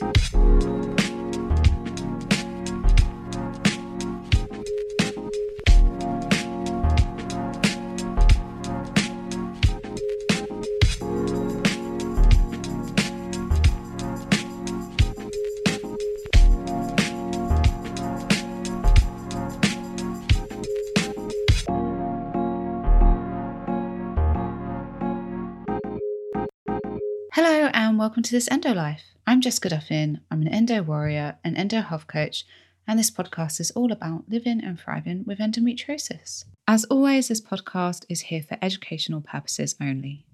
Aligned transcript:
Hello 0.00 0.08
and 27.74 27.98
welcome 27.98 28.22
to 28.22 28.32
this 28.32 28.48
Endo 28.50 28.72
Life. 28.72 29.19
I'm 29.30 29.40
Jessica 29.40 29.68
Duffin. 29.68 30.18
I'm 30.28 30.42
an 30.42 30.48
endo 30.48 30.82
warrior, 30.82 31.36
an 31.44 31.56
endo 31.56 31.82
health 31.82 32.08
coach, 32.08 32.44
and 32.84 32.98
this 32.98 33.12
podcast 33.12 33.60
is 33.60 33.70
all 33.70 33.92
about 33.92 34.24
living 34.28 34.60
and 34.60 34.76
thriving 34.76 35.22
with 35.24 35.38
endometriosis. 35.38 36.46
As 36.66 36.84
always, 36.86 37.28
this 37.28 37.40
podcast 37.40 38.04
is 38.08 38.22
here 38.22 38.42
for 38.42 38.58
educational 38.60 39.20
purposes 39.20 39.76
only. 39.80 40.26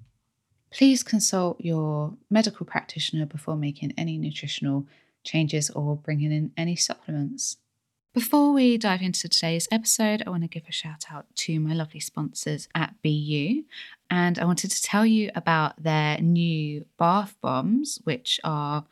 Please 0.72 1.02
consult 1.02 1.60
your 1.60 2.14
medical 2.30 2.64
practitioner 2.64 3.26
before 3.26 3.54
making 3.54 3.92
any 3.98 4.16
nutritional 4.16 4.86
changes 5.24 5.68
or 5.68 5.96
bringing 5.98 6.32
in 6.32 6.52
any 6.56 6.74
supplements. 6.74 7.58
Before 8.16 8.54
we 8.54 8.78
dive 8.78 9.02
into 9.02 9.28
today's 9.28 9.68
episode, 9.70 10.22
I 10.26 10.30
want 10.30 10.42
to 10.42 10.48
give 10.48 10.62
a 10.66 10.72
shout 10.72 11.04
out 11.12 11.26
to 11.34 11.60
my 11.60 11.74
lovely 11.74 12.00
sponsors 12.00 12.66
at 12.74 12.94
BeYou. 13.04 13.64
And 14.10 14.38
I 14.38 14.46
wanted 14.46 14.70
to 14.70 14.82
tell 14.82 15.04
you 15.04 15.30
about 15.34 15.82
their 15.82 16.16
new 16.22 16.86
bath 16.98 17.36
bombs, 17.42 18.00
which 18.04 18.40
are 18.42 18.86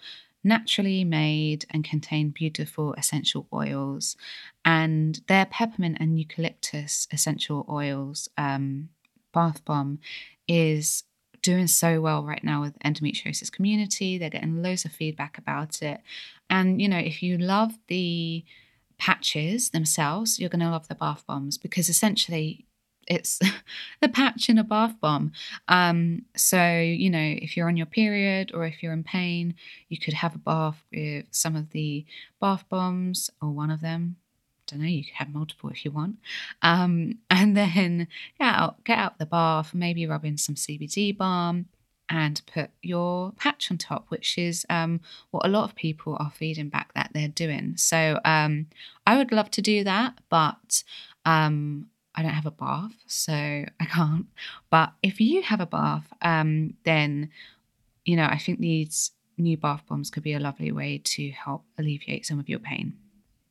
naturally 0.45 1.05
made 1.05 1.65
and 1.71 1.83
contain 1.83 2.35
beautiful 2.37 2.93
essential 2.99 3.47
oils. 3.51 4.19
And 4.63 5.23
their 5.27 5.47
peppermint 5.47 5.97
and 6.01 6.19
eucalyptus 6.19 7.09
essential 7.11 7.65
oils 7.67 8.29
um, 8.37 8.91
bath 9.33 9.65
bomb 9.65 10.01
is 10.47 11.05
doing 11.41 11.67
so 11.67 11.99
well 11.99 12.25
right 12.25 12.45
now 12.45 12.61
with 12.61 12.79
endometriosis 12.81 13.51
community. 13.51 14.19
They're 14.19 14.29
getting 14.29 14.63
loads 14.63 14.85
of 14.85 14.93
feedback 14.93 15.39
about 15.39 15.81
it. 15.81 16.03
And, 16.51 16.79
you 16.83 16.91
know, 16.91 16.99
if 16.99 17.23
you 17.23 17.39
love 17.39 17.79
the 17.89 18.45
patches 19.05 19.69
themselves, 19.69 20.41
you're 20.41 20.49
going 20.49 20.61
to 20.61 20.71
love 20.71 20.89
the 20.89 20.95
bath 20.95 21.25
bombs 21.27 21.59
because 21.59 21.91
essentially 21.91 22.65
it's 23.07 23.39
the 24.01 24.09
patch 24.09 24.49
in 24.49 24.57
a 24.57 24.65
bath 24.65 24.95
bomb. 24.99 25.31
Um, 25.69 26.23
so, 26.35 26.81
you 26.81 27.11
know, 27.11 27.35
if 27.43 27.55
you're 27.55 27.69
on 27.69 27.77
your 27.77 27.85
period 27.85 28.53
or 28.55 28.65
if 28.65 28.83
you're 28.83 28.95
in 28.95 29.05
pain, 29.05 29.57
you 29.91 29.99
could 29.99 30.15
have 30.15 30.35
a 30.35 30.39
bath 30.39 30.83
with 30.91 31.27
some 31.33 31.55
of 31.55 31.69
the 31.73 32.07
bath 32.41 32.65
bombs 32.71 33.29
or 33.43 33.51
one 33.51 33.71
of 33.71 33.83
them. 33.83 34.17
Don't 34.69 34.81
know, 34.81 34.89
you 34.89 35.05
could 35.05 35.17
have 35.17 35.29
multiple 35.29 35.69
if 35.69 35.85
you 35.85 35.91
want. 35.91 36.17
Um, 36.63 37.19
and 37.31 37.55
then 37.55 38.09
get 38.39 38.55
out, 38.55 38.85
get 38.85 38.97
out 38.99 39.19
the 39.19 39.27
bath, 39.27 39.75
maybe 39.75 40.07
rub 40.07 40.25
in 40.25 40.39
some 40.39 40.55
CBD 40.55 41.15
balm 41.15 41.67
and 42.09 42.41
put 42.53 42.71
your 42.83 43.33
patch 43.33 43.71
on 43.71 43.79
top, 43.79 44.07
which 44.09 44.37
is 44.39 44.67
um, 44.69 45.01
what 45.31 45.47
a 45.47 45.49
lot 45.49 45.65
of 45.65 45.75
people 45.75 46.17
are 46.21 46.31
feeding 46.31 46.69
back 46.69 46.93
that 46.95 47.11
they're 47.15 47.29
doing. 47.29 47.77
So 47.77 48.21
um, 48.25 48.67
I 49.07 49.17
would 49.17 49.33
love 49.33 49.51
to 49.53 49.63
do 49.63 49.85
that, 49.85 50.19
but 50.29 50.85
um, 51.25 51.87
I 52.15 52.23
don't 52.23 52.33
have 52.33 52.47
a 52.47 52.51
bath, 52.51 52.95
so 53.07 53.33
I 53.81 53.85
can't. 53.87 54.27
But 54.71 54.93
if 55.03 55.21
you 55.21 55.43
have 55.43 55.61
a 55.61 55.67
bath, 55.67 56.13
um, 56.23 56.75
then 56.85 57.31
you 58.05 58.17
know 58.17 58.27
I 58.27 58.39
think 58.39 58.61
these 58.61 59.13
new 59.37 59.57
bath 59.57 59.83
bombs 59.89 60.11
could 60.11 60.23
be 60.23 60.35
a 60.35 60.41
lovely 60.41 60.71
way 60.71 61.01
to 61.03 61.31
help 61.31 61.65
alleviate 61.79 62.27
some 62.27 62.39
of 62.39 62.49
your 62.49 62.61
pain. 62.61 62.95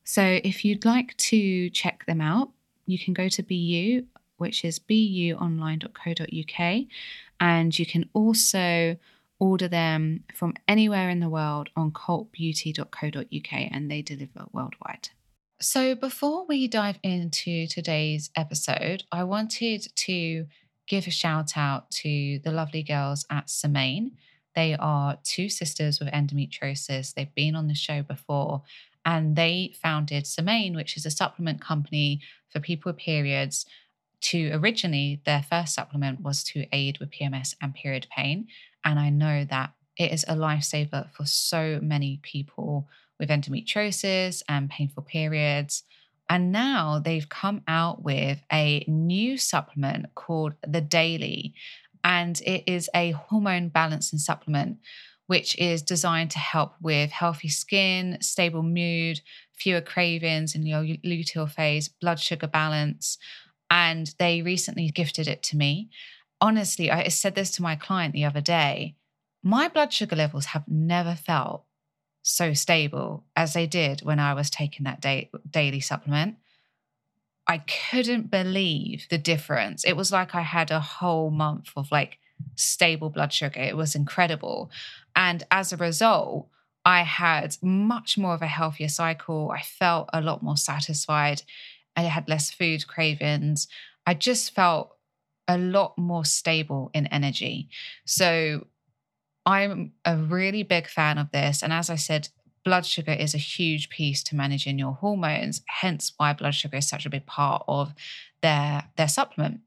So 0.05 0.39
if 0.43 0.63
you'd 0.63 0.85
like 0.85 1.15
to 1.17 1.69
check 1.69 2.05
them 2.05 2.21
out, 2.21 2.51
you 2.85 2.99
can 2.99 3.13
go 3.13 3.29
to 3.29 3.43
BeYou, 3.43 4.05
which 4.43 4.65
is 4.65 4.77
beyouonline.co.uk, 4.77 6.85
and 7.39 7.79
you 7.79 7.85
can 7.85 8.09
also 8.13 8.97
order 9.39 9.69
them 9.69 10.25
from 10.35 10.53
anywhere 10.67 11.09
in 11.09 11.21
the 11.21 11.29
world 11.29 11.69
on 11.77 11.91
cultbeauty.co.uk 11.91 13.51
and 13.51 13.89
they 13.89 14.01
deliver 14.01 14.43
worldwide. 14.51 15.07
So, 15.61 15.95
before 15.95 16.45
we 16.45 16.67
dive 16.67 16.99
into 17.03 17.67
today's 17.67 18.31
episode, 18.35 19.03
I 19.13 19.23
wanted 19.23 19.87
to 19.95 20.47
give 20.87 21.07
a 21.07 21.11
shout 21.11 21.55
out 21.55 21.89
to 21.91 22.39
the 22.43 22.51
lovely 22.51 22.83
girls 22.83 23.25
at 23.29 23.49
Semaine. 23.49 24.17
They 24.55 24.75
are 24.75 25.19
two 25.23 25.47
sisters 25.47 26.01
with 26.01 26.09
endometriosis. 26.09 27.13
They've 27.13 27.33
been 27.33 27.55
on 27.55 27.67
the 27.67 27.75
show 27.75 28.03
before 28.03 28.63
and 29.05 29.37
they 29.37 29.73
founded 29.81 30.27
Semaine, 30.27 30.75
which 30.75 30.97
is 30.97 31.05
a 31.05 31.11
supplement 31.11 31.61
company 31.61 32.19
for 32.49 32.59
people 32.59 32.91
with 32.91 32.97
periods 32.97 33.65
to 34.23 34.51
originally 34.53 35.21
their 35.25 35.43
first 35.43 35.73
supplement 35.73 36.21
was 36.21 36.43
to 36.45 36.65
aid 36.71 36.97
with 36.99 37.11
PMS 37.11 37.55
and 37.61 37.73
period 37.73 38.07
pain. 38.15 38.47
And 38.83 38.99
I 38.99 39.09
know 39.09 39.45
that 39.45 39.73
it 39.97 40.11
is 40.11 40.23
a 40.27 40.35
lifesaver 40.35 41.11
for 41.11 41.25
so 41.25 41.79
many 41.81 42.19
people 42.23 42.87
with 43.19 43.29
endometriosis 43.29 44.41
and 44.49 44.69
painful 44.69 45.03
periods. 45.03 45.83
And 46.29 46.51
now 46.51 46.99
they've 47.03 47.27
come 47.27 47.61
out 47.67 48.03
with 48.03 48.41
a 48.51 48.83
new 48.87 49.37
supplement 49.37 50.15
called 50.15 50.53
the 50.65 50.81
Daily. 50.81 51.53
And 52.03 52.41
it 52.41 52.63
is 52.65 52.89
a 52.95 53.11
hormone 53.11 53.69
balancing 53.69 54.19
supplement, 54.19 54.77
which 55.27 55.57
is 55.57 55.81
designed 55.81 56.31
to 56.31 56.39
help 56.39 56.73
with 56.81 57.11
healthy 57.11 57.49
skin, 57.49 58.17
stable 58.21 58.63
mood, 58.63 59.21
fewer 59.53 59.81
cravings 59.81 60.55
in 60.55 60.65
your 60.65 60.81
luteal 60.81 61.49
phase, 61.49 61.87
blood 61.87 62.19
sugar 62.19 62.47
balance, 62.47 63.17
and 63.73 64.13
they 64.19 64.43
recently 64.43 64.87
gifted 64.91 65.27
it 65.27 65.41
to 65.41 65.57
me. 65.57 65.89
Honestly, 66.39 66.91
I 66.91 67.07
said 67.07 67.33
this 67.33 67.49
to 67.51 67.63
my 67.63 67.75
client 67.75 68.13
the 68.13 68.23
other 68.23 68.39
day. 68.39 68.95
My 69.41 69.67
blood 69.67 69.91
sugar 69.91 70.15
levels 70.15 70.45
have 70.45 70.65
never 70.67 71.15
felt 71.15 71.65
so 72.21 72.53
stable 72.53 73.23
as 73.35 73.53
they 73.53 73.65
did 73.65 74.03
when 74.03 74.19
I 74.19 74.35
was 74.35 74.51
taking 74.51 74.83
that 74.83 75.01
day, 75.01 75.31
daily 75.49 75.79
supplement. 75.79 76.35
I 77.47 77.63
couldn't 77.89 78.29
believe 78.29 79.07
the 79.09 79.17
difference. 79.17 79.83
It 79.83 79.97
was 79.97 80.11
like 80.11 80.35
I 80.35 80.41
had 80.41 80.69
a 80.69 80.79
whole 80.79 81.31
month 81.31 81.71
of 81.75 81.91
like 81.91 82.19
stable 82.55 83.09
blood 83.09 83.33
sugar. 83.33 83.59
It 83.59 83.75
was 83.75 83.95
incredible. 83.95 84.69
And 85.15 85.43
as 85.49 85.73
a 85.73 85.77
result, 85.77 86.47
I 86.85 87.01
had 87.01 87.57
much 87.63 88.19
more 88.19 88.35
of 88.35 88.43
a 88.43 88.47
healthier 88.47 88.87
cycle. 88.87 89.51
I 89.51 89.63
felt 89.63 90.09
a 90.13 90.21
lot 90.21 90.43
more 90.43 90.57
satisfied. 90.57 91.41
I 91.95 92.03
had 92.03 92.29
less 92.29 92.51
food 92.51 92.87
cravings. 92.87 93.67
I 94.05 94.13
just 94.13 94.53
felt 94.53 94.95
a 95.47 95.57
lot 95.57 95.97
more 95.97 96.25
stable 96.25 96.89
in 96.93 97.07
energy. 97.07 97.69
So 98.05 98.67
I'm 99.45 99.93
a 100.05 100.17
really 100.17 100.63
big 100.63 100.87
fan 100.87 101.17
of 101.17 101.31
this. 101.31 101.61
And 101.61 101.73
as 101.73 101.89
I 101.89 101.95
said, 101.95 102.29
blood 102.63 102.85
sugar 102.85 103.11
is 103.11 103.33
a 103.33 103.39
huge 103.39 103.89
piece 103.89 104.23
to 104.23 104.35
managing 104.35 104.79
your 104.79 104.93
hormones, 104.93 105.61
hence 105.67 106.13
why 106.17 106.33
blood 106.33 106.55
sugar 106.55 106.77
is 106.77 106.87
such 106.87 107.05
a 107.05 107.09
big 107.09 107.25
part 107.25 107.63
of 107.67 107.93
their, 108.41 108.85
their 108.95 109.07
supplement. 109.07 109.59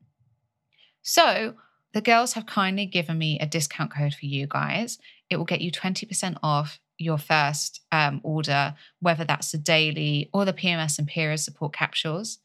So 1.02 1.54
the 1.92 2.00
girls 2.00 2.32
have 2.32 2.46
kindly 2.46 2.86
given 2.86 3.18
me 3.18 3.38
a 3.38 3.46
discount 3.46 3.92
code 3.94 4.14
for 4.14 4.26
you 4.26 4.46
guys. 4.46 4.98
It 5.28 5.36
will 5.36 5.44
get 5.44 5.60
you 5.60 5.70
20% 5.70 6.38
off 6.42 6.80
your 6.98 7.18
first 7.18 7.82
um, 7.92 8.20
order, 8.22 8.74
whether 9.00 9.24
that's 9.24 9.52
the 9.52 9.58
daily 9.58 10.30
or 10.32 10.44
the 10.44 10.52
PMS 10.52 10.98
and 10.98 11.06
period 11.06 11.38
support 11.38 11.72
capsules. 11.72 12.38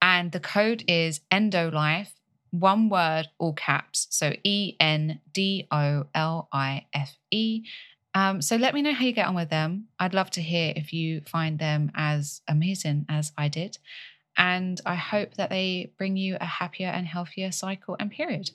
And 0.00 0.32
the 0.32 0.40
code 0.40 0.84
is 0.86 1.20
ENDOLIFE, 1.30 2.12
one 2.50 2.88
word, 2.88 3.28
all 3.38 3.52
caps. 3.52 4.06
So 4.10 4.32
E 4.44 4.76
N 4.80 5.20
D 5.32 5.66
O 5.70 6.06
L 6.14 6.48
I 6.52 6.86
F 6.94 7.16
E. 7.30 7.64
Um, 8.14 8.40
so 8.40 8.56
let 8.56 8.74
me 8.74 8.82
know 8.82 8.94
how 8.94 9.04
you 9.04 9.12
get 9.12 9.28
on 9.28 9.34
with 9.34 9.50
them. 9.50 9.88
I'd 9.98 10.14
love 10.14 10.30
to 10.32 10.42
hear 10.42 10.72
if 10.74 10.92
you 10.92 11.20
find 11.26 11.58
them 11.58 11.92
as 11.94 12.40
amazing 12.48 13.06
as 13.08 13.32
I 13.36 13.48
did. 13.48 13.78
And 14.36 14.80
I 14.86 14.94
hope 14.94 15.34
that 15.34 15.50
they 15.50 15.92
bring 15.98 16.16
you 16.16 16.36
a 16.40 16.46
happier 16.46 16.88
and 16.88 17.06
healthier 17.06 17.52
cycle 17.52 17.96
and 17.98 18.10
period. 18.10 18.50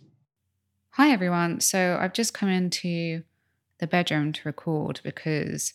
Hi, 0.92 1.12
everyone. 1.12 1.60
So 1.60 1.98
I've 2.00 2.14
just 2.14 2.34
come 2.34 2.50
into 2.50 3.24
the 3.84 3.88
bedroom 3.88 4.32
to 4.32 4.42
record 4.46 5.02
because 5.04 5.74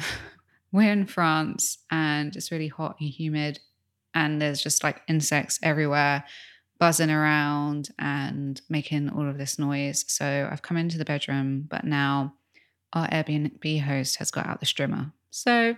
we're 0.72 0.90
in 0.90 1.04
France 1.04 1.78
and 1.90 2.34
it's 2.34 2.50
really 2.50 2.68
hot 2.68 2.96
and 2.98 3.10
humid, 3.10 3.60
and 4.14 4.40
there's 4.40 4.62
just 4.62 4.82
like 4.82 5.02
insects 5.08 5.58
everywhere 5.62 6.24
buzzing 6.78 7.10
around 7.10 7.90
and 7.98 8.60
making 8.68 9.08
all 9.10 9.28
of 9.28 9.38
this 9.38 9.58
noise. 9.58 10.04
So 10.08 10.48
I've 10.50 10.62
come 10.62 10.76
into 10.76 10.98
the 10.98 11.04
bedroom, 11.04 11.66
but 11.68 11.84
now 11.84 12.34
our 12.92 13.06
Airbnb 13.08 13.82
host 13.82 14.16
has 14.16 14.32
got 14.32 14.46
out 14.46 14.58
the 14.58 14.66
strimmer. 14.66 15.12
So 15.30 15.76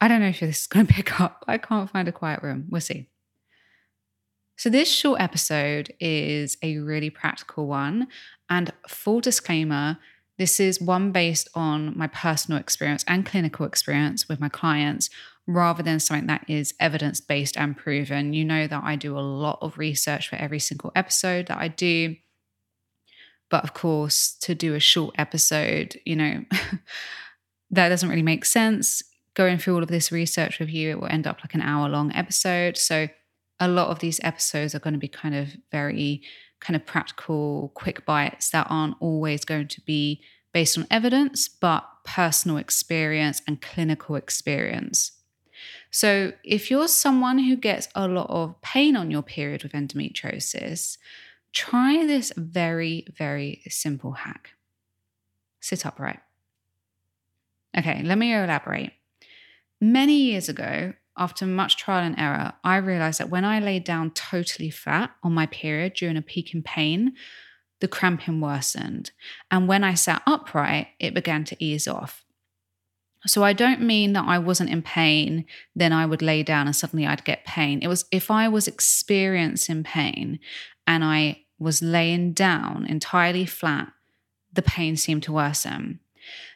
I 0.00 0.08
don't 0.08 0.20
know 0.20 0.28
if 0.28 0.40
this 0.40 0.60
is 0.60 0.66
going 0.66 0.86
to 0.88 0.92
pick 0.92 1.20
up. 1.20 1.44
I 1.48 1.58
can't 1.58 1.90
find 1.90 2.06
a 2.08 2.12
quiet 2.12 2.42
room. 2.42 2.66
We'll 2.68 2.80
see. 2.80 3.08
So, 4.56 4.70
this 4.70 4.88
short 4.88 5.20
episode 5.20 5.92
is 5.98 6.56
a 6.62 6.78
really 6.78 7.10
practical 7.10 7.66
one. 7.66 8.06
And 8.48 8.72
full 8.86 9.20
disclaimer 9.20 9.98
This 10.42 10.58
is 10.58 10.80
one 10.80 11.12
based 11.12 11.48
on 11.54 11.96
my 11.96 12.08
personal 12.08 12.58
experience 12.58 13.04
and 13.06 13.24
clinical 13.24 13.64
experience 13.64 14.28
with 14.28 14.40
my 14.40 14.48
clients 14.48 15.08
rather 15.46 15.84
than 15.84 16.00
something 16.00 16.26
that 16.26 16.44
is 16.48 16.74
evidence 16.80 17.20
based 17.20 17.56
and 17.56 17.76
proven. 17.76 18.32
You 18.32 18.44
know 18.44 18.66
that 18.66 18.82
I 18.82 18.96
do 18.96 19.16
a 19.16 19.20
lot 19.20 19.60
of 19.62 19.78
research 19.78 20.28
for 20.28 20.34
every 20.34 20.58
single 20.58 20.90
episode 20.96 21.46
that 21.46 21.58
I 21.58 21.68
do. 21.68 22.16
But 23.50 23.62
of 23.62 23.72
course, 23.72 24.36
to 24.40 24.52
do 24.52 24.74
a 24.74 24.80
short 24.80 25.14
episode, 25.16 26.00
you 26.04 26.16
know, 26.16 26.44
that 27.70 27.88
doesn't 27.90 28.08
really 28.08 28.22
make 28.22 28.44
sense. 28.44 29.00
Going 29.34 29.58
through 29.58 29.76
all 29.76 29.82
of 29.84 29.90
this 29.90 30.10
research 30.10 30.58
with 30.58 30.70
you, 30.70 30.90
it 30.90 31.00
will 31.00 31.06
end 31.06 31.28
up 31.28 31.38
like 31.44 31.54
an 31.54 31.62
hour 31.62 31.88
long 31.88 32.12
episode. 32.16 32.76
So, 32.76 33.06
a 33.60 33.68
lot 33.68 33.90
of 33.90 34.00
these 34.00 34.18
episodes 34.24 34.74
are 34.74 34.80
going 34.80 34.94
to 34.94 34.98
be 34.98 35.06
kind 35.06 35.36
of 35.36 35.54
very 35.70 36.22
kind 36.62 36.76
of 36.76 36.86
practical, 36.86 37.72
quick 37.74 38.06
bites 38.06 38.50
that 38.50 38.66
aren't 38.70 38.96
always 39.00 39.44
going 39.44 39.68
to 39.68 39.80
be 39.82 40.22
based 40.54 40.78
on 40.78 40.86
evidence, 40.90 41.48
but 41.48 41.84
personal 42.04 42.56
experience 42.56 43.42
and 43.46 43.60
clinical 43.60 44.16
experience. 44.16 45.12
So, 45.90 46.32
if 46.42 46.70
you're 46.70 46.88
someone 46.88 47.38
who 47.38 47.56
gets 47.56 47.88
a 47.94 48.08
lot 48.08 48.30
of 48.30 48.60
pain 48.62 48.96
on 48.96 49.10
your 49.10 49.22
period 49.22 49.62
with 49.62 49.72
endometriosis, 49.72 50.96
try 51.52 52.06
this 52.06 52.32
very, 52.36 53.06
very 53.16 53.62
simple 53.68 54.12
hack 54.12 54.50
sit 55.62 55.86
upright. 55.86 56.20
Okay, 57.76 58.02
let 58.02 58.18
me 58.18 58.34
elaborate. 58.34 58.92
Many 59.80 60.24
years 60.24 60.48
ago, 60.50 60.92
after 61.16 61.46
much 61.46 61.76
trial 61.76 62.04
and 62.04 62.18
error, 62.18 62.52
I 62.64 62.76
realized 62.76 63.20
that 63.20 63.30
when 63.30 63.44
I 63.44 63.60
laid 63.60 63.84
down 63.84 64.12
totally 64.12 64.70
flat 64.70 65.10
on 65.22 65.32
my 65.32 65.46
period 65.46 65.94
during 65.94 66.16
a 66.16 66.22
peak 66.22 66.54
in 66.54 66.62
pain, 66.62 67.14
the 67.80 67.88
cramping 67.88 68.40
worsened. 68.40 69.10
And 69.50 69.68
when 69.68 69.84
I 69.84 69.94
sat 69.94 70.22
upright, 70.26 70.88
it 70.98 71.14
began 71.14 71.44
to 71.44 71.64
ease 71.64 71.86
off. 71.86 72.24
So 73.26 73.44
I 73.44 73.52
don't 73.52 73.82
mean 73.82 74.14
that 74.14 74.24
I 74.26 74.38
wasn't 74.38 74.70
in 74.70 74.82
pain, 74.82 75.44
then 75.76 75.92
I 75.92 76.06
would 76.06 76.22
lay 76.22 76.42
down 76.42 76.66
and 76.66 76.74
suddenly 76.74 77.06
I'd 77.06 77.24
get 77.24 77.44
pain. 77.44 77.80
It 77.82 77.88
was 77.88 78.04
if 78.10 78.30
I 78.30 78.48
was 78.48 78.66
experiencing 78.66 79.84
pain 79.84 80.40
and 80.86 81.04
I 81.04 81.42
was 81.58 81.82
laying 81.82 82.32
down 82.32 82.86
entirely 82.86 83.46
flat, 83.46 83.92
the 84.52 84.62
pain 84.62 84.96
seemed 84.96 85.22
to 85.24 85.32
worsen. 85.32 86.00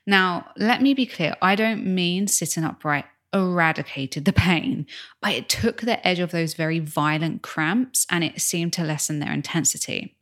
Now, 0.06 0.50
let 0.56 0.82
me 0.82 0.94
be 0.94 1.06
clear 1.06 1.35
I 1.41 1.55
don't 1.55 1.85
mean 1.85 2.26
sitting 2.26 2.64
upright 2.64 3.05
eradicated 3.32 4.25
the 4.25 4.32
pain, 4.32 4.87
but 5.20 5.32
it 5.32 5.49
took 5.49 5.81
the 5.81 6.06
edge 6.06 6.19
of 6.19 6.31
those 6.31 6.55
very 6.55 6.78
violent 6.78 7.43
cramps 7.43 8.06
and 8.11 8.25
it 8.25 8.40
seemed 8.40 8.73
to 8.75 8.84
lessen 8.84 9.19
their 9.19 9.32
intensity. 9.32 10.17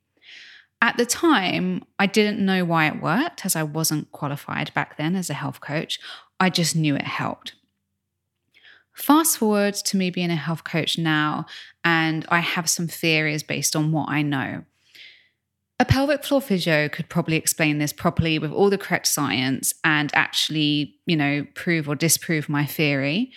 At 0.82 0.96
the 0.96 1.06
time, 1.06 1.82
I 1.98 2.06
didn't 2.06 2.44
know 2.44 2.64
why 2.64 2.86
it 2.86 3.00
worked 3.00 3.46
as 3.46 3.56
I 3.56 3.62
wasn't 3.62 4.12
qualified 4.12 4.72
back 4.74 4.96
then 4.96 5.16
as 5.16 5.30
a 5.30 5.34
health 5.34 5.60
coach. 5.60 5.98
I 6.38 6.50
just 6.50 6.76
knew 6.76 6.94
it 6.94 7.02
helped. 7.02 7.54
Fast 8.92 9.38
forward 9.38 9.74
to 9.74 9.96
me 9.96 10.10
being 10.10 10.30
a 10.30 10.36
health 10.36 10.62
coach 10.62 10.98
now, 10.98 11.46
and 11.82 12.24
I 12.28 12.38
have 12.40 12.68
some 12.68 12.86
theories 12.86 13.42
based 13.42 13.74
on 13.74 13.92
what 13.92 14.08
I 14.08 14.22
know. 14.22 14.64
A 15.80 15.84
pelvic 15.84 16.22
floor 16.22 16.40
physio 16.40 16.88
could 16.88 17.08
probably 17.08 17.36
explain 17.36 17.78
this 17.78 17.92
properly 17.92 18.38
with 18.38 18.52
all 18.52 18.70
the 18.70 18.78
correct 18.78 19.08
science 19.08 19.74
and 19.82 20.10
actually, 20.14 21.00
you 21.04 21.16
know, 21.16 21.44
prove 21.54 21.88
or 21.88 21.96
disprove 21.96 22.48
my 22.48 22.64
theory. 22.64 23.32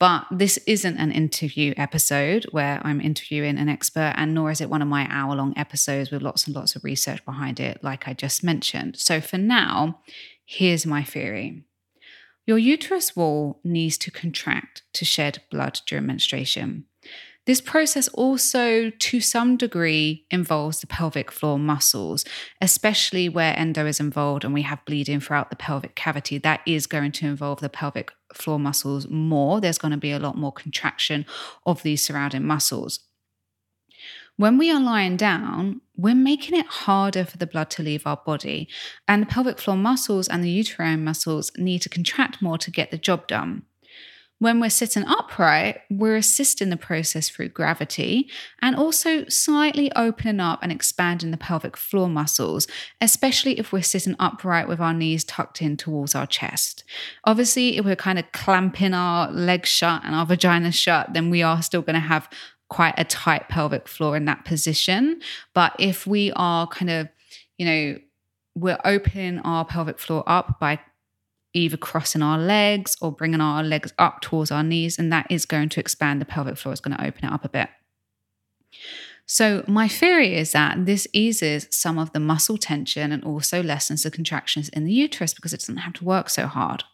But 0.00 0.26
this 0.30 0.58
isn't 0.66 0.96
an 0.96 1.12
interview 1.12 1.74
episode 1.76 2.44
where 2.50 2.80
I'm 2.82 3.00
interviewing 3.00 3.56
an 3.56 3.68
expert, 3.68 4.14
and 4.16 4.34
nor 4.34 4.50
is 4.50 4.60
it 4.60 4.70
one 4.70 4.82
of 4.82 4.88
my 4.88 5.06
hour 5.10 5.36
long 5.36 5.52
episodes 5.56 6.10
with 6.10 6.22
lots 6.22 6.46
and 6.46 6.56
lots 6.56 6.74
of 6.74 6.82
research 6.82 7.24
behind 7.24 7.60
it, 7.60 7.84
like 7.84 8.08
I 8.08 8.14
just 8.14 8.42
mentioned. 8.42 8.98
So 8.98 9.20
for 9.20 9.38
now, 9.38 10.00
here's 10.44 10.86
my 10.86 11.04
theory 11.04 11.62
your 12.46 12.58
uterus 12.58 13.14
wall 13.14 13.60
needs 13.62 13.96
to 13.98 14.10
contract 14.10 14.82
to 14.94 15.04
shed 15.04 15.42
blood 15.50 15.80
during 15.86 16.06
menstruation. 16.06 16.86
This 17.44 17.60
process 17.60 18.06
also, 18.08 18.90
to 18.90 19.20
some 19.20 19.56
degree, 19.56 20.26
involves 20.30 20.80
the 20.80 20.86
pelvic 20.86 21.32
floor 21.32 21.58
muscles, 21.58 22.24
especially 22.60 23.28
where 23.28 23.58
endo 23.58 23.84
is 23.84 23.98
involved 23.98 24.44
and 24.44 24.54
we 24.54 24.62
have 24.62 24.84
bleeding 24.84 25.18
throughout 25.18 25.50
the 25.50 25.56
pelvic 25.56 25.96
cavity. 25.96 26.38
That 26.38 26.60
is 26.66 26.86
going 26.86 27.10
to 27.12 27.26
involve 27.26 27.58
the 27.58 27.68
pelvic 27.68 28.12
floor 28.32 28.60
muscles 28.60 29.08
more. 29.08 29.60
There's 29.60 29.78
going 29.78 29.90
to 29.90 29.96
be 29.96 30.12
a 30.12 30.20
lot 30.20 30.36
more 30.36 30.52
contraction 30.52 31.26
of 31.66 31.82
these 31.82 32.00
surrounding 32.00 32.44
muscles. 32.44 33.00
When 34.36 34.56
we 34.56 34.70
are 34.70 34.80
lying 34.80 35.16
down, 35.16 35.80
we're 35.96 36.14
making 36.14 36.58
it 36.58 36.66
harder 36.66 37.24
for 37.24 37.38
the 37.38 37.46
blood 37.46 37.70
to 37.70 37.82
leave 37.82 38.06
our 38.06 38.16
body, 38.24 38.68
and 39.06 39.20
the 39.22 39.26
pelvic 39.26 39.58
floor 39.58 39.76
muscles 39.76 40.26
and 40.28 40.42
the 40.42 40.50
uterine 40.50 41.04
muscles 41.04 41.50
need 41.58 41.82
to 41.82 41.88
contract 41.88 42.40
more 42.40 42.56
to 42.58 42.70
get 42.70 42.90
the 42.90 42.98
job 42.98 43.26
done. 43.26 43.64
When 44.42 44.58
we're 44.58 44.70
sitting 44.70 45.04
upright, 45.04 45.82
we're 45.88 46.16
assisting 46.16 46.70
the 46.70 46.76
process 46.76 47.28
through 47.28 47.50
gravity 47.50 48.28
and 48.60 48.74
also 48.74 49.24
slightly 49.28 49.92
opening 49.94 50.40
up 50.40 50.58
and 50.64 50.72
expanding 50.72 51.30
the 51.30 51.36
pelvic 51.36 51.76
floor 51.76 52.08
muscles, 52.08 52.66
especially 53.00 53.56
if 53.60 53.72
we're 53.72 53.84
sitting 53.84 54.16
upright 54.18 54.66
with 54.66 54.80
our 54.80 54.92
knees 54.92 55.22
tucked 55.22 55.62
in 55.62 55.76
towards 55.76 56.16
our 56.16 56.26
chest. 56.26 56.82
Obviously, 57.22 57.76
if 57.76 57.84
we're 57.84 57.94
kind 57.94 58.18
of 58.18 58.32
clamping 58.32 58.94
our 58.94 59.30
legs 59.30 59.68
shut 59.68 60.02
and 60.04 60.12
our 60.12 60.26
vagina 60.26 60.72
shut, 60.72 61.14
then 61.14 61.30
we 61.30 61.40
are 61.40 61.62
still 61.62 61.82
going 61.82 61.94
to 61.94 62.00
have 62.00 62.28
quite 62.68 62.94
a 62.98 63.04
tight 63.04 63.48
pelvic 63.48 63.86
floor 63.86 64.16
in 64.16 64.24
that 64.24 64.44
position. 64.44 65.20
But 65.54 65.76
if 65.78 66.04
we 66.04 66.32
are 66.34 66.66
kind 66.66 66.90
of, 66.90 67.08
you 67.58 67.66
know, 67.66 67.98
we're 68.56 68.80
opening 68.84 69.38
our 69.38 69.64
pelvic 69.64 70.00
floor 70.00 70.24
up 70.26 70.58
by 70.58 70.80
either 71.54 71.76
crossing 71.76 72.22
our 72.22 72.38
legs 72.38 72.96
or 73.00 73.12
bringing 73.12 73.40
our 73.40 73.62
legs 73.62 73.92
up 73.98 74.20
towards 74.20 74.50
our 74.50 74.62
knees, 74.62 74.98
and 74.98 75.12
that 75.12 75.26
is 75.30 75.44
going 75.44 75.68
to 75.70 75.80
expand 75.80 76.20
the 76.20 76.24
pelvic 76.24 76.56
floor, 76.56 76.72
it's 76.72 76.80
going 76.80 76.96
to 76.96 77.04
open 77.04 77.24
it 77.24 77.32
up 77.32 77.44
a 77.44 77.48
bit. 77.48 77.68
So, 79.26 79.64
my 79.66 79.88
theory 79.88 80.34
is 80.34 80.52
that 80.52 80.84
this 80.84 81.06
eases 81.12 81.68
some 81.70 81.98
of 81.98 82.12
the 82.12 82.20
muscle 82.20 82.58
tension 82.58 83.12
and 83.12 83.24
also 83.24 83.62
lessens 83.62 84.02
the 84.02 84.10
contractions 84.10 84.68
in 84.70 84.84
the 84.84 84.92
uterus 84.92 85.32
because 85.32 85.52
it 85.52 85.60
doesn't 85.60 85.76
have 85.78 85.94
to 85.94 86.04
work 86.04 86.28
so 86.28 86.46
hard. 86.46 86.84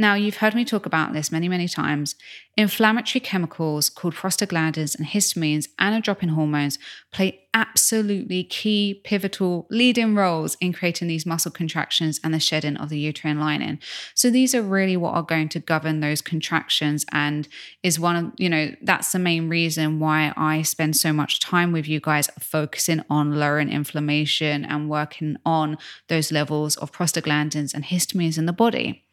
Now, 0.00 0.14
you've 0.14 0.36
heard 0.36 0.54
me 0.54 0.64
talk 0.64 0.86
about 0.86 1.12
this 1.12 1.32
many, 1.32 1.48
many 1.48 1.66
times. 1.66 2.14
Inflammatory 2.56 3.20
chemicals 3.20 3.90
called 3.90 4.14
prostaglandins 4.14 4.96
and 4.96 5.06
histamines, 5.06 5.66
androgen 5.80 6.30
hormones, 6.30 6.78
play 7.12 7.47
absolutely 7.58 8.44
key, 8.44 9.00
pivotal, 9.02 9.66
leading 9.68 10.14
roles 10.14 10.56
in 10.60 10.72
creating 10.72 11.08
these 11.08 11.26
muscle 11.26 11.50
contractions 11.50 12.20
and 12.22 12.32
the 12.32 12.38
shedding 12.38 12.76
of 12.76 12.88
the 12.88 12.98
uterine 12.98 13.40
lining. 13.40 13.80
So 14.14 14.30
these 14.30 14.54
are 14.54 14.62
really 14.62 14.96
what 14.96 15.14
are 15.14 15.24
going 15.24 15.48
to 15.48 15.58
govern 15.58 15.98
those 15.98 16.22
contractions 16.22 17.04
and 17.10 17.48
is 17.82 17.98
one 17.98 18.14
of, 18.14 18.32
you 18.36 18.48
know, 18.48 18.70
that's 18.82 19.10
the 19.10 19.18
main 19.18 19.48
reason 19.48 19.98
why 19.98 20.32
I 20.36 20.62
spend 20.62 20.96
so 20.96 21.12
much 21.12 21.40
time 21.40 21.72
with 21.72 21.88
you 21.88 21.98
guys 21.98 22.30
focusing 22.38 23.04
on 23.10 23.34
lowering 23.34 23.70
inflammation 23.70 24.64
and 24.64 24.88
working 24.88 25.36
on 25.44 25.78
those 26.06 26.30
levels 26.30 26.76
of 26.76 26.92
prostaglandins 26.92 27.74
and 27.74 27.84
histamines 27.84 28.38
in 28.38 28.46
the 28.46 28.52
body. 28.52 29.04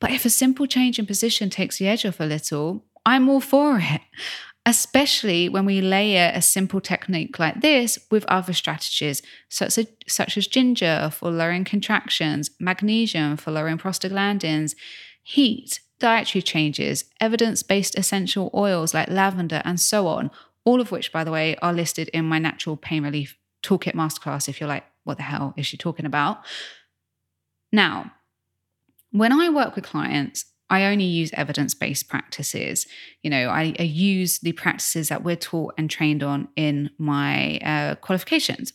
But 0.00 0.10
if 0.10 0.24
a 0.24 0.30
simple 0.30 0.66
change 0.66 0.98
in 0.98 1.06
position 1.06 1.50
takes 1.50 1.78
the 1.78 1.86
edge 1.86 2.04
off 2.04 2.18
a 2.18 2.24
little, 2.24 2.84
I'm 3.06 3.28
all 3.28 3.40
for 3.40 3.78
it 3.80 4.00
especially 4.64 5.48
when 5.48 5.64
we 5.64 5.80
layer 5.80 6.30
a 6.34 6.40
simple 6.40 6.80
technique 6.80 7.38
like 7.38 7.60
this 7.60 7.98
with 8.10 8.24
other 8.26 8.52
strategies, 8.52 9.20
such 9.48 9.76
as, 9.78 9.86
such 10.06 10.36
as 10.36 10.46
ginger 10.46 11.10
for 11.12 11.30
lowering 11.30 11.64
contractions, 11.64 12.50
magnesium 12.60 13.36
for 13.36 13.50
lowering 13.50 13.78
prostaglandins, 13.78 14.76
heat, 15.22 15.80
dietary 15.98 16.42
changes, 16.42 17.04
evidence 17.20 17.62
based 17.62 17.98
essential 17.98 18.50
oils 18.54 18.94
like 18.94 19.08
lavender, 19.08 19.62
and 19.64 19.80
so 19.80 20.06
on. 20.06 20.30
All 20.64 20.80
of 20.80 20.92
which, 20.92 21.12
by 21.12 21.24
the 21.24 21.32
way, 21.32 21.56
are 21.56 21.72
listed 21.72 22.08
in 22.08 22.24
my 22.24 22.38
natural 22.38 22.76
pain 22.76 23.02
relief 23.02 23.36
toolkit 23.64 23.94
masterclass 23.94 24.48
if 24.48 24.60
you're 24.60 24.68
like, 24.68 24.84
what 25.04 25.16
the 25.16 25.24
hell 25.24 25.54
is 25.56 25.66
she 25.66 25.76
talking 25.76 26.06
about? 26.06 26.44
Now, 27.72 28.12
when 29.10 29.32
I 29.32 29.48
work 29.48 29.74
with 29.74 29.84
clients, 29.84 30.44
I 30.72 30.86
only 30.86 31.04
use 31.04 31.30
evidence 31.34 31.74
based 31.74 32.08
practices. 32.08 32.86
You 33.22 33.28
know, 33.28 33.50
I, 33.50 33.74
I, 33.78 33.82
use 33.82 34.38
the 34.38 34.52
practices 34.52 35.10
that 35.10 35.22
we're 35.22 35.36
taught 35.36 35.74
and 35.76 35.90
trained 35.90 36.22
on 36.22 36.48
in 36.56 36.88
my 36.96 37.58
uh, 37.58 37.96
qualifications. 37.96 38.72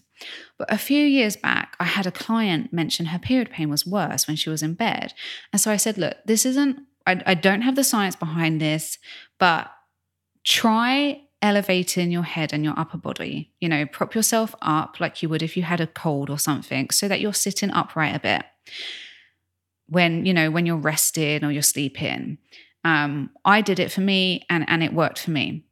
But 0.60 0.72
a 0.72 0.78
few 0.78 1.04
years 1.04 1.36
back, 1.36 1.76
I 1.80 1.86
had 1.86 2.06
a 2.06 2.12
client 2.12 2.72
mention 2.72 3.08
her 3.08 3.18
period 3.18 3.50
pain 3.50 3.70
was 3.70 3.88
worse 3.88 4.28
when 4.28 4.36
she 4.36 4.52
was 4.52 4.62
in 4.62 4.76
bed. 4.76 5.16
And 5.52 5.60
so 5.60 5.72
I 5.72 5.78
said, 5.78 5.98
look, 5.98 6.18
this 6.24 6.46
isn't, 6.46 6.78
I, 7.08 7.20
I 7.26 7.34
don't 7.34 7.62
have 7.62 7.76
the 7.76 7.84
science 7.84 8.16
behind 8.16 8.62
this, 8.62 9.00
but 9.40 9.72
try 10.44 11.24
elevating 11.42 12.12
your 12.12 12.24
head 12.24 12.54
and 12.54 12.64
your 12.64 12.78
upper 12.78 12.98
body. 12.98 13.54
You 13.60 13.70
know, 13.70 13.88
prop 13.88 14.14
yourself 14.14 14.54
up 14.62 15.00
like 15.00 15.24
you 15.24 15.30
would 15.30 15.42
if 15.42 15.58
you 15.58 15.64
had 15.64 15.82
a 15.82 15.88
cold 15.88 16.30
or 16.30 16.38
something 16.38 16.92
so 16.92 17.08
that 17.08 17.22
you're 17.22 17.34
sitting 17.34 17.72
upright 17.72 18.16
a 18.16 18.20
bit 18.20 18.46
when 19.90 20.26
you 20.26 20.34
know 20.34 20.52
when 20.52 20.66
you're 20.66 20.76
rested 20.76 21.44
or 21.44 21.52
you're 21.52 21.62
sleeping 21.62 22.38
um, 22.84 23.30
i 23.46 23.62
did 23.62 23.80
it 23.80 23.92
for 23.92 24.02
me 24.02 24.46
and 24.50 24.66
and 24.68 24.84
it 24.84 24.94
worked 24.94 25.20
for 25.20 25.32
me 25.32 25.64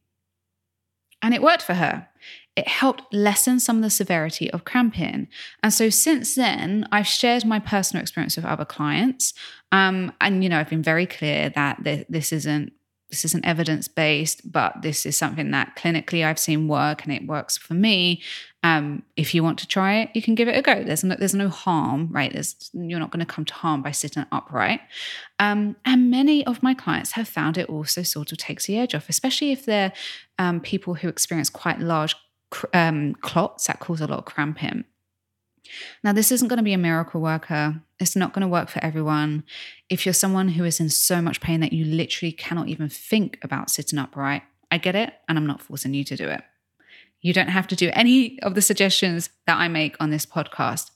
And 1.21 1.33
it 1.33 1.41
worked 1.41 1.63
for 1.63 1.73
her. 1.73 2.07
It 2.55 2.67
helped 2.67 3.11
lessen 3.13 3.59
some 3.59 3.77
of 3.77 3.83
the 3.83 3.89
severity 3.89 4.49
of 4.51 4.63
cramping. 4.63 5.27
And 5.63 5.73
so 5.73 5.89
since 5.89 6.35
then, 6.35 6.87
I've 6.91 7.07
shared 7.07 7.45
my 7.45 7.59
personal 7.59 8.01
experience 8.01 8.35
with 8.35 8.45
other 8.45 8.65
clients. 8.65 9.33
Um, 9.71 10.13
and, 10.21 10.43
you 10.43 10.49
know, 10.49 10.59
I've 10.59 10.69
been 10.69 10.83
very 10.83 11.05
clear 11.05 11.49
that 11.49 11.83
th- 11.83 12.05
this 12.09 12.31
isn't 12.31 12.71
this 13.09 13.23
isn't 13.23 13.45
evidence 13.45 13.87
based, 13.87 14.51
but 14.51 14.81
this 14.81 15.05
is 15.05 15.15
something 15.15 15.51
that 15.51 15.75
clinically 15.77 16.25
I've 16.25 16.39
seen 16.39 16.67
work 16.67 17.03
and 17.03 17.13
it 17.13 17.27
works 17.27 17.55
for 17.57 17.73
me. 17.75 18.21
Um, 18.65 19.03
if 19.15 19.35
you 19.35 19.43
want 19.43 19.59
to 19.59 19.67
try 19.67 19.97
it, 19.97 20.09
you 20.15 20.23
can 20.23 20.33
give 20.33 20.47
it 20.47 20.57
a 20.57 20.61
go. 20.63 20.83
There's 20.83 21.03
no, 21.03 21.15
there's 21.19 21.35
no 21.35 21.49
harm, 21.49 22.09
right? 22.11 22.33
There's, 22.33 22.71
you're 22.73 22.99
not 22.99 23.11
going 23.11 23.23
to 23.23 23.31
come 23.31 23.45
to 23.45 23.53
harm 23.53 23.83
by 23.83 23.91
sitting 23.91 24.25
upright. 24.31 24.79
Um, 25.37 25.75
and 25.85 26.09
many 26.09 26.43
of 26.47 26.63
my 26.63 26.73
clients 26.73 27.11
have 27.11 27.27
found 27.27 27.59
it 27.59 27.69
also 27.69 28.01
sort 28.01 28.31
of 28.31 28.39
takes 28.39 28.65
the 28.65 28.79
edge 28.79 28.95
off, 28.95 29.07
especially 29.07 29.51
if 29.51 29.65
they're 29.65 29.93
um, 30.39 30.61
people 30.61 30.95
who 30.95 31.07
experience 31.07 31.47
quite 31.47 31.79
large 31.79 32.15
um, 32.73 33.13
clots 33.21 33.67
that 33.67 33.79
cause 33.79 34.01
a 34.01 34.07
lot 34.07 34.17
of 34.17 34.25
cramping. 34.25 34.85
Now, 36.03 36.13
this 36.13 36.31
isn't 36.31 36.47
going 36.47 36.57
to 36.57 36.63
be 36.63 36.73
a 36.73 36.79
miracle 36.79 37.21
worker. 37.21 37.83
It's 37.99 38.15
not 38.15 38.33
going 38.33 38.41
to 38.41 38.47
work 38.47 38.69
for 38.69 38.83
everyone. 38.83 39.43
If 39.91 40.07
you're 40.07 40.13
someone 40.13 40.47
who 40.47 40.63
is 40.63 40.79
in 40.79 40.89
so 40.89 41.21
much 41.21 41.39
pain 41.39 41.59
that 41.59 41.71
you 41.73 41.85
literally 41.85 42.31
cannot 42.31 42.67
even 42.69 42.89
think 42.89 43.37
about 43.43 43.69
sitting 43.69 43.99
upright, 43.99 44.41
I 44.71 44.79
get 44.79 44.95
it, 44.95 45.13
and 45.29 45.37
I'm 45.37 45.45
not 45.45 45.61
forcing 45.61 45.93
you 45.93 46.03
to 46.05 46.15
do 46.15 46.27
it. 46.29 46.41
You 47.21 47.33
don't 47.33 47.49
have 47.49 47.67
to 47.67 47.75
do 47.75 47.89
any 47.93 48.39
of 48.41 48.55
the 48.55 48.61
suggestions 48.61 49.29
that 49.47 49.57
I 49.57 49.67
make 49.67 49.95
on 49.99 50.09
this 50.09 50.25
podcast. 50.25 50.91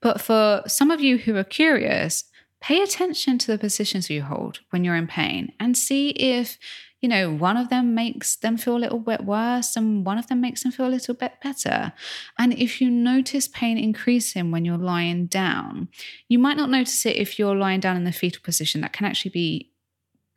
But 0.00 0.20
for 0.20 0.62
some 0.66 0.90
of 0.90 1.00
you 1.00 1.18
who 1.18 1.36
are 1.36 1.44
curious, 1.44 2.24
pay 2.60 2.82
attention 2.82 3.38
to 3.38 3.48
the 3.48 3.58
positions 3.58 4.10
you 4.10 4.22
hold 4.22 4.60
when 4.70 4.84
you're 4.84 4.96
in 4.96 5.06
pain 5.06 5.52
and 5.60 5.76
see 5.76 6.10
if 6.10 6.58
you 7.04 7.08
know, 7.08 7.30
one 7.30 7.58
of 7.58 7.68
them 7.68 7.94
makes 7.94 8.36
them 8.36 8.56
feel 8.56 8.78
a 8.78 8.78
little 8.78 8.98
bit 8.98 9.26
worse 9.26 9.76
and 9.76 10.06
one 10.06 10.16
of 10.16 10.28
them 10.28 10.40
makes 10.40 10.62
them 10.62 10.72
feel 10.72 10.86
a 10.86 10.88
little 10.88 11.14
bit 11.14 11.32
better. 11.42 11.92
And 12.38 12.54
if 12.54 12.80
you 12.80 12.88
notice 12.88 13.46
pain 13.46 13.76
increasing 13.76 14.50
when 14.50 14.64
you're 14.64 14.78
lying 14.78 15.26
down, 15.26 15.88
you 16.30 16.38
might 16.38 16.56
not 16.56 16.70
notice 16.70 17.04
it 17.04 17.16
if 17.16 17.38
you're 17.38 17.54
lying 17.54 17.80
down 17.80 17.98
in 17.98 18.04
the 18.04 18.10
fetal 18.10 18.40
position. 18.42 18.80
That 18.80 18.94
can 18.94 19.04
actually 19.04 19.32
be 19.32 19.70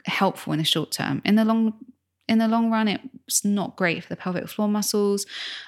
helpful 0.03 0.51
in 0.51 0.60
the 0.60 0.65
short 0.65 0.91
term. 0.91 1.22
In 1.24 1.36
the 1.36 1.46
long 1.46 1.74
in 2.27 2.39
the 2.39 2.48
long 2.48 2.69
run, 2.69 2.88
it's 3.27 3.46
not 3.46 3.75
great 3.75 4.03
for 4.03 4.10
the 4.10 4.15
pelvic 4.15 4.50
floor 4.50 4.67
muscles. 4.67 5.25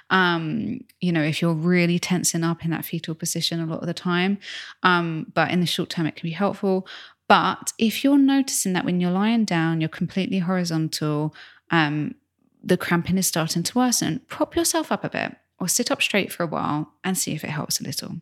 Um, 0.10 0.82
you 1.00 1.12
know, 1.12 1.24
if 1.24 1.42
you're 1.42 1.54
really 1.54 2.00
tensing 2.00 2.44
up 2.44 2.66
in 2.66 2.72
that 2.72 2.86
fetal 2.86 3.16
position 3.16 3.60
a 3.60 3.66
lot 3.66 3.80
of 3.80 3.88
the 3.88 3.94
time. 3.94 4.40
Um, 4.84 5.32
but 5.34 5.52
in 5.52 5.62
the 5.62 5.66
short 5.66 5.90
term, 5.90 6.06
it 6.06 6.16
can 6.16 6.28
be 6.28 6.34
helpful. 6.34 6.88
But 7.28 7.74
if 7.78 8.04
you're 8.04 8.18
noticing 8.18 8.74
that 8.74 8.86
when 8.86 9.00
you're 9.00 9.12
lying 9.12 9.46
down, 9.46 9.80
you're 9.80 9.88
completely 9.88 10.40
horizontal, 10.40 11.34
um, 11.72 12.16
the 12.64 12.76
cramping 12.78 13.18
is 13.18 13.28
starting 13.28 13.64
to 13.64 13.78
worsen, 13.78 14.22
prop 14.28 14.56
yourself 14.56 14.92
up 14.92 15.04
a 15.04 15.10
bit 15.10 15.36
or 15.60 15.68
sit 15.68 15.92
up 15.92 16.02
straight 16.02 16.32
for 16.32 16.44
a 16.44 16.48
while 16.48 16.94
and 17.04 17.18
see 17.18 17.34
if 17.34 17.44
it 17.44 17.52
helps 17.52 17.80
a 17.80 17.84
little. 17.84 18.16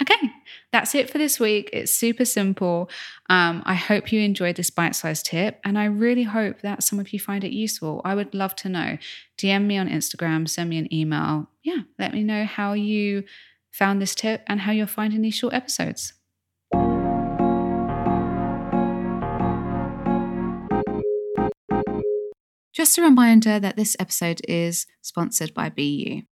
Okay, 0.00 0.30
that's 0.72 0.94
it 0.94 1.08
for 1.08 1.18
this 1.18 1.38
week. 1.40 1.70
It's 1.72 1.92
super 1.92 2.24
simple. 2.24 2.90
Um, 3.30 3.62
I 3.64 3.74
hope 3.74 4.12
you 4.12 4.20
enjoyed 4.20 4.56
this 4.56 4.70
bite 4.70 4.94
sized 4.94 5.26
tip, 5.26 5.60
and 5.64 5.78
I 5.78 5.84
really 5.86 6.24
hope 6.24 6.60
that 6.62 6.82
some 6.82 6.98
of 6.98 7.12
you 7.12 7.20
find 7.20 7.44
it 7.44 7.52
useful. 7.52 8.02
I 8.04 8.14
would 8.14 8.34
love 8.34 8.56
to 8.56 8.68
know. 8.68 8.98
DM 9.38 9.66
me 9.66 9.78
on 9.78 9.88
Instagram, 9.88 10.48
send 10.48 10.70
me 10.70 10.78
an 10.78 10.92
email. 10.92 11.48
Yeah, 11.62 11.82
let 11.98 12.12
me 12.12 12.22
know 12.22 12.44
how 12.44 12.72
you 12.72 13.24
found 13.72 14.00
this 14.00 14.14
tip 14.14 14.42
and 14.46 14.60
how 14.60 14.72
you're 14.72 14.86
finding 14.86 15.22
these 15.22 15.34
short 15.34 15.54
episodes. 15.54 16.12
Just 22.74 22.98
a 22.98 23.02
reminder 23.02 23.58
that 23.58 23.76
this 23.76 23.96
episode 23.98 24.42
is 24.46 24.86
sponsored 25.00 25.54
by 25.54 25.70
BeYou. 25.70 26.26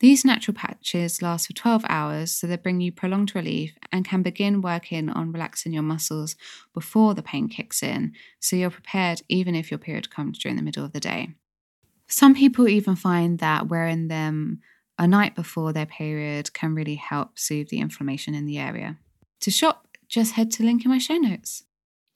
These 0.00 0.24
natural 0.24 0.54
patches 0.54 1.22
last 1.22 1.46
for 1.46 1.52
12 1.52 1.84
hours, 1.88 2.32
so 2.32 2.46
they 2.46 2.56
bring 2.56 2.80
you 2.80 2.92
prolonged 2.92 3.34
relief 3.34 3.76
and 3.92 4.04
can 4.04 4.22
begin 4.22 4.60
working 4.60 5.08
on 5.08 5.32
relaxing 5.32 5.72
your 5.72 5.82
muscles 5.82 6.36
before 6.72 7.14
the 7.14 7.22
pain 7.22 7.48
kicks 7.48 7.82
in, 7.82 8.12
so 8.40 8.56
you're 8.56 8.70
prepared 8.70 9.22
even 9.28 9.54
if 9.54 9.70
your 9.70 9.78
period 9.78 10.10
comes 10.10 10.38
during 10.38 10.56
the 10.56 10.62
middle 10.62 10.84
of 10.84 10.92
the 10.92 11.00
day. 11.00 11.28
Some 12.08 12.34
people 12.34 12.68
even 12.68 12.96
find 12.96 13.38
that 13.38 13.68
wearing 13.68 14.08
them 14.08 14.60
a 14.98 15.06
night 15.06 15.34
before 15.34 15.72
their 15.72 15.86
period 15.86 16.52
can 16.52 16.74
really 16.74 16.96
help 16.96 17.38
soothe 17.38 17.68
the 17.68 17.80
inflammation 17.80 18.34
in 18.34 18.46
the 18.46 18.58
area. 18.58 18.98
To 19.40 19.50
shop, 19.50 19.88
just 20.08 20.32
head 20.32 20.50
to 20.52 20.64
link 20.64 20.84
in 20.84 20.90
my 20.90 20.98
show 20.98 21.16
notes. 21.16 21.64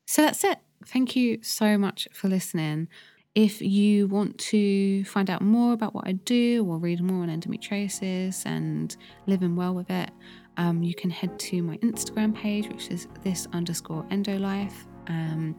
So 0.06 0.22
that's 0.22 0.44
it. 0.44 0.58
Thank 0.86 1.16
you 1.16 1.38
so 1.42 1.76
much 1.76 2.06
for 2.12 2.28
listening. 2.28 2.88
If 3.34 3.60
you 3.62 4.06
want 4.08 4.36
to 4.38 5.04
find 5.04 5.30
out 5.30 5.40
more 5.42 5.72
about 5.72 5.94
what 5.94 6.08
I 6.08 6.12
do 6.12 6.66
or 6.68 6.78
read 6.78 7.00
more 7.00 7.22
on 7.22 7.28
endometriosis 7.28 8.44
and 8.46 8.96
living 9.26 9.54
well 9.54 9.74
with 9.74 9.90
it, 9.90 10.10
um, 10.56 10.82
you 10.82 10.94
can 10.94 11.10
head 11.10 11.38
to 11.38 11.62
my 11.62 11.76
Instagram 11.78 12.34
page, 12.34 12.68
which 12.68 12.88
is 12.88 13.06
this 13.22 13.46
underscore 13.52 14.02
endolife. 14.10 14.72
Um, 15.06 15.54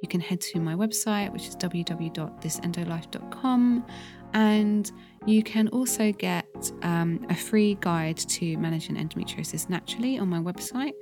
you 0.00 0.08
can 0.08 0.20
head 0.20 0.40
to 0.42 0.60
my 0.60 0.74
website, 0.74 1.32
which 1.32 1.48
is 1.48 1.56
www.thisendolife.com. 1.56 3.86
And 4.34 4.90
you 5.26 5.42
can 5.42 5.68
also 5.68 6.10
get 6.12 6.72
um, 6.82 7.26
a 7.28 7.34
free 7.34 7.76
guide 7.80 8.16
to 8.16 8.56
managing 8.56 8.96
endometriosis 8.96 9.68
naturally 9.68 10.18
on 10.18 10.28
my 10.28 10.38
website. 10.38 10.94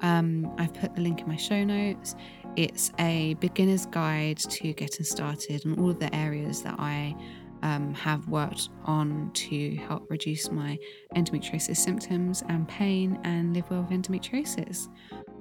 Um, 0.00 0.50
I've 0.58 0.72
put 0.74 0.94
the 0.94 1.02
link 1.02 1.20
in 1.20 1.28
my 1.28 1.36
show 1.36 1.62
notes. 1.64 2.14
It's 2.58 2.90
a 2.98 3.34
beginner's 3.34 3.86
guide 3.86 4.38
to 4.38 4.72
getting 4.72 5.04
started 5.04 5.64
on 5.64 5.78
all 5.78 5.90
of 5.90 6.00
the 6.00 6.12
areas 6.12 6.60
that 6.62 6.74
I 6.76 7.14
um, 7.62 7.94
have 7.94 8.26
worked 8.26 8.70
on 8.84 9.30
to 9.32 9.76
help 9.76 10.10
reduce 10.10 10.50
my 10.50 10.76
endometriosis 11.14 11.76
symptoms 11.76 12.42
and 12.48 12.66
pain 12.66 13.20
and 13.22 13.54
live 13.54 13.70
well 13.70 13.82
with 13.82 13.90
endometriosis. 13.90 14.88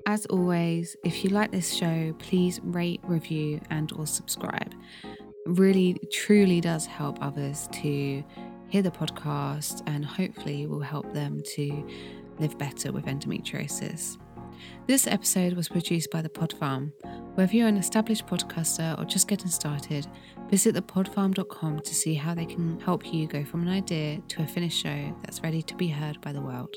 As 0.05 0.27
always, 0.27 0.95
if 1.03 1.24
you 1.24 1.31
like 1.31 1.51
this 1.51 1.74
show, 1.74 2.13
please 2.19 2.59
rate, 2.62 3.01
review, 3.01 3.62
and 3.71 3.91
or 3.93 4.05
subscribe. 4.05 4.75
It 5.03 5.19
Really, 5.47 5.97
truly 6.13 6.62
does 6.62 6.86
help 6.86 7.17
others 7.19 7.67
to 7.81 8.24
hear 8.67 8.83
the 8.83 8.91
podcast 8.91 9.81
and 9.88 10.05
hopefully 10.05 10.67
will 10.67 10.81
help 10.81 11.12
them 11.15 11.41
to 11.55 11.83
live 12.38 12.59
better 12.59 12.91
with 12.91 13.05
endometriosis. 13.05 14.19
This 14.85 15.07
episode 15.07 15.53
was 15.53 15.69
produced 15.69 16.11
by 16.11 16.21
The 16.21 16.29
Pod 16.29 16.53
Farm. 16.53 16.93
Whether 17.35 17.55
you're 17.55 17.67
an 17.67 17.77
established 17.77 18.25
podcaster 18.25 18.97
or 18.99 19.05
just 19.05 19.27
getting 19.27 19.49
started, 19.49 20.07
visit 20.49 20.75
thepodfarm.com 20.75 21.79
to 21.81 21.95
see 21.95 22.13
how 22.13 22.33
they 22.33 22.45
can 22.45 22.79
help 22.79 23.13
you 23.13 23.27
go 23.27 23.43
from 23.43 23.61
an 23.61 23.69
idea 23.69 24.21
to 24.29 24.43
a 24.43 24.47
finished 24.47 24.81
show 24.81 25.15
that's 25.23 25.41
ready 25.43 25.61
to 25.61 25.75
be 25.75 25.87
heard 25.87 26.19
by 26.21 26.31
the 26.31 26.41
world. 26.41 26.75